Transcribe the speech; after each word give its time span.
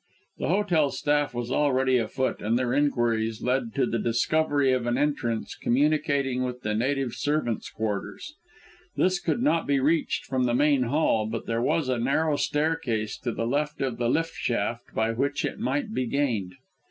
The 0.39 0.47
hotel 0.47 0.89
staff 0.89 1.31
was 1.31 1.51
already 1.51 1.97
afoot, 1.99 2.41
and 2.41 2.57
their 2.57 2.73
inquiries 2.73 3.43
led 3.43 3.75
to 3.75 3.85
the 3.85 3.99
discovery 3.99 4.73
of 4.73 4.87
an 4.87 4.97
entrance 4.97 5.53
communicating 5.55 6.41
with 6.43 6.61
the 6.61 6.73
native 6.73 7.13
servants' 7.13 7.69
quarters. 7.69 8.33
This 8.95 9.19
could 9.19 9.43
not 9.43 9.67
be 9.67 9.79
reached 9.79 10.25
from 10.25 10.45
the 10.45 10.55
main 10.55 10.81
hall, 10.85 11.27
but 11.27 11.45
there 11.45 11.61
was 11.61 11.87
a 11.87 11.99
narrow 11.99 12.35
staircase 12.35 13.15
to 13.19 13.31
the 13.31 13.45
left 13.45 13.79
of 13.79 13.99
the 13.99 14.09
lift 14.09 14.33
shaft 14.33 14.91
by 14.95 15.11
which 15.11 15.45
it 15.45 15.59
might 15.59 15.93
be 15.93 16.07
gained. 16.07 16.55